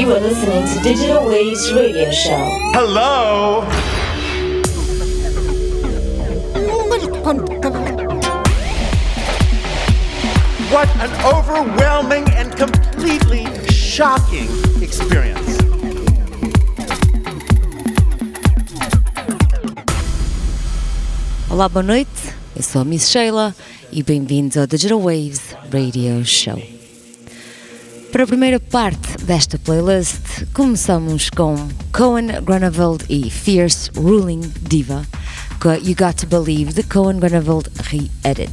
[0.00, 2.40] You are listening to Digital Waves Radio Show.
[2.72, 3.60] Hello.
[10.72, 14.48] What an overwhelming and completely shocking
[14.80, 15.58] experience.
[21.50, 22.08] Olá, boa noite.
[22.56, 23.54] Eu sou a Miss Sheila
[23.92, 26.79] e bem-vindos ao Digital Waves Radio Show.
[28.12, 31.54] Para a primeira parte desta playlist, começamos com
[31.92, 35.06] Cohen Granaveld e Fierce Ruling Diva,
[35.60, 38.52] com You Got to Believe the Cohen Granaveld Re-Edit.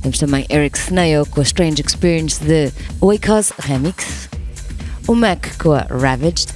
[0.00, 2.72] Temos também Eric Snail com a Strange Experience de
[3.02, 4.30] Oikos Remix,
[5.06, 6.48] o Mac com a Ravaged,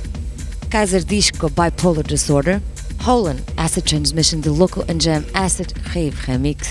[0.70, 2.62] Kaiser Disc com a Bipolar Disorder,
[3.02, 6.68] Holland Acid Transmission de Local and Jam Acid Rave Remix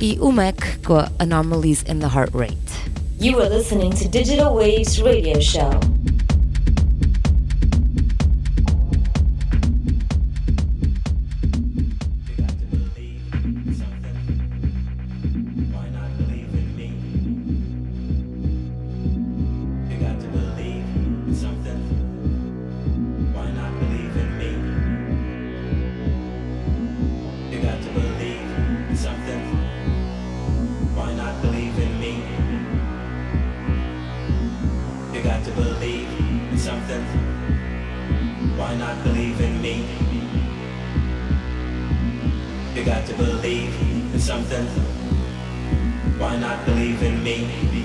[0.00, 2.99] e o Mac com a Anomalies in the Heart Rate.
[3.20, 5.99] You are listening to Digital Waves Radio Show.
[38.70, 39.84] Why not believe in me.
[42.72, 43.74] You got to believe
[44.14, 44.64] in something.
[46.20, 47.79] Why not believe in me?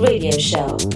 [0.00, 0.89] Radio Show.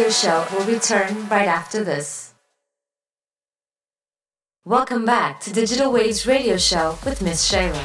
[0.00, 2.32] Radio show will return right after this.
[4.64, 7.78] Welcome back to Digital Waves radio show with Miss Shayla.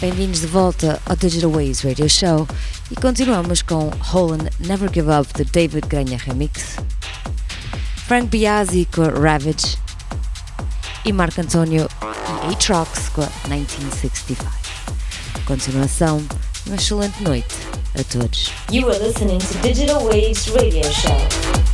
[0.00, 2.46] Bem-vindos de volta ao Digital Waves Radio Show
[2.88, 6.76] e continuamos com Holland Never Give Up do David Granha Remix,
[8.06, 9.76] Frank Biazzi com Ravage
[11.04, 11.88] e Marco Antonio
[12.48, 14.44] e A-Trox com a 1965.
[15.46, 16.24] Continuação,
[16.66, 17.54] uma excelente noite
[17.98, 18.50] a todos.
[18.70, 21.65] You are listening to Digital Waves radio show.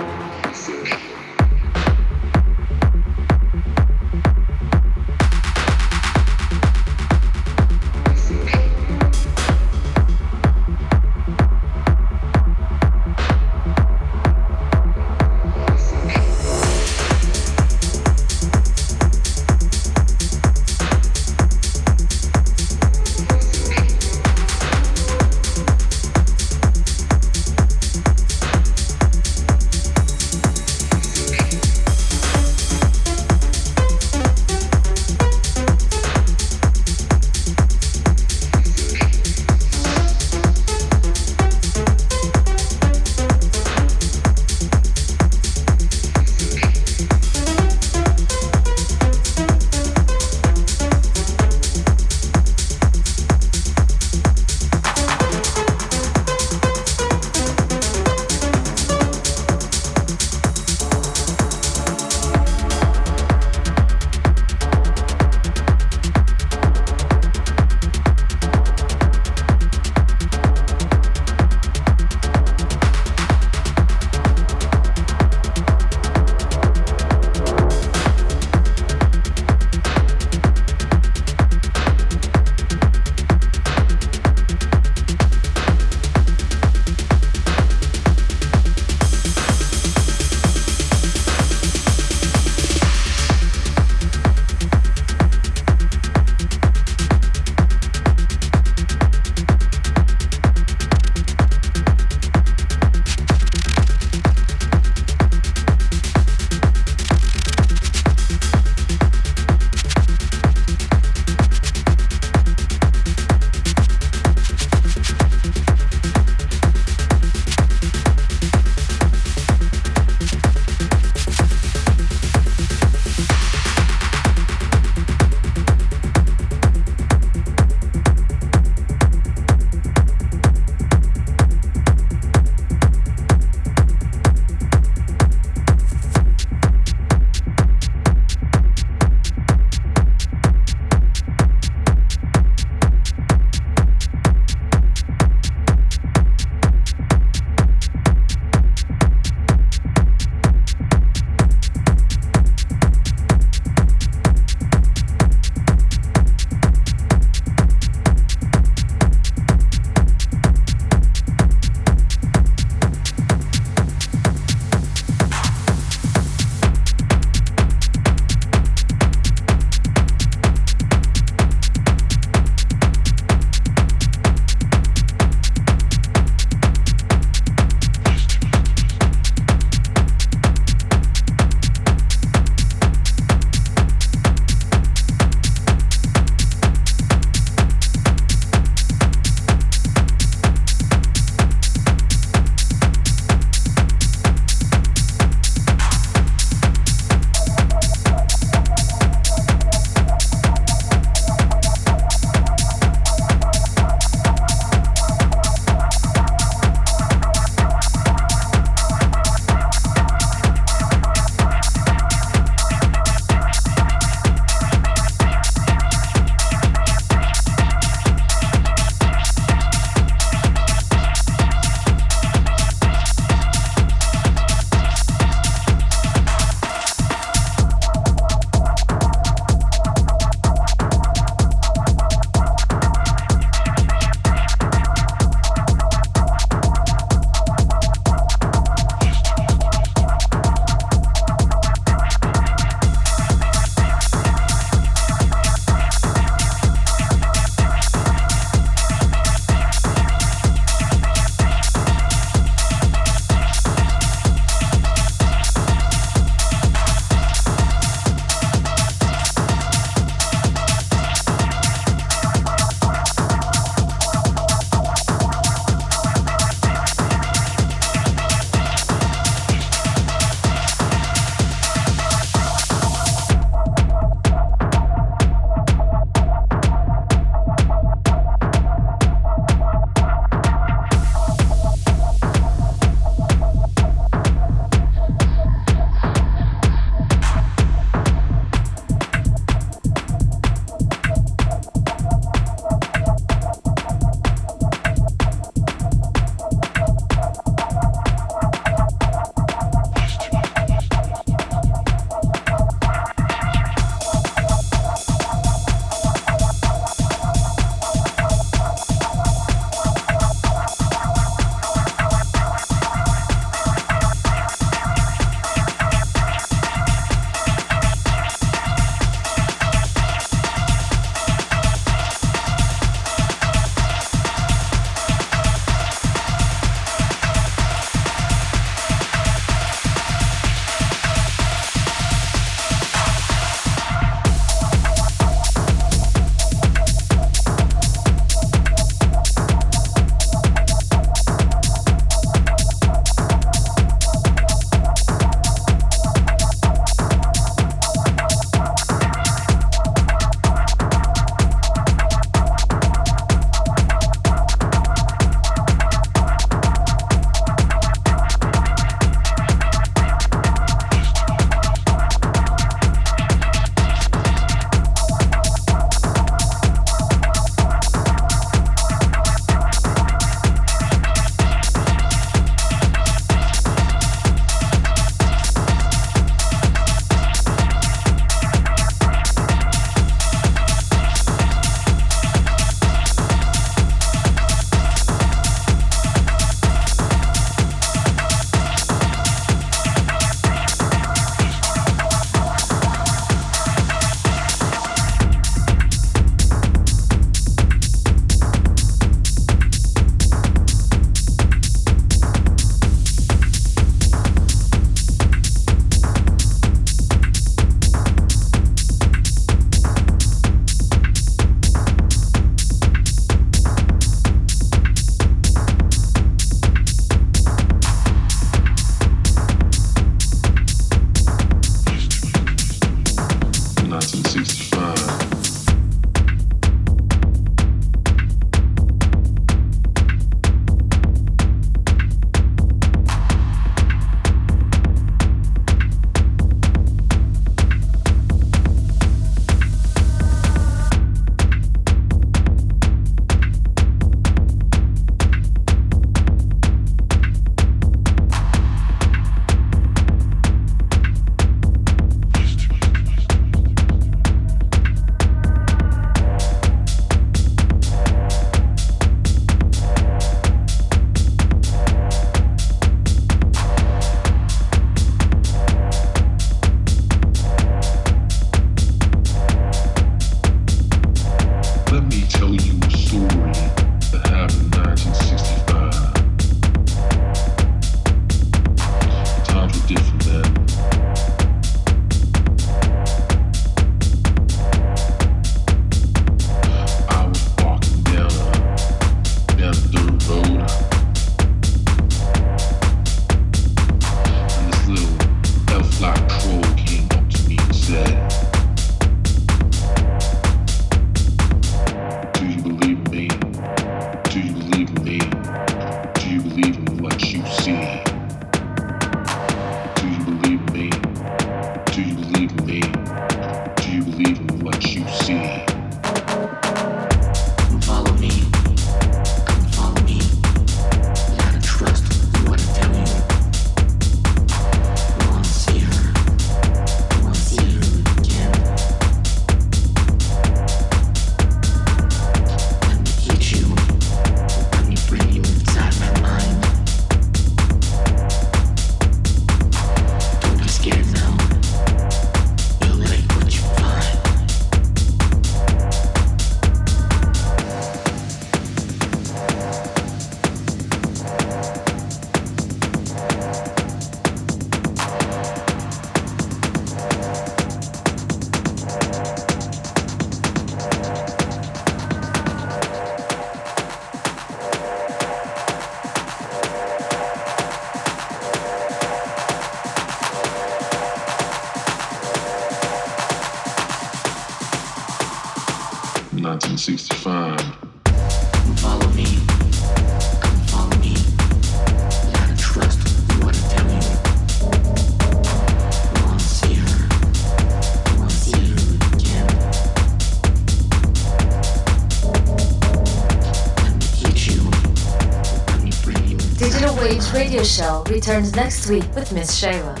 [598.11, 600.00] Returns next week with Miss Shayla.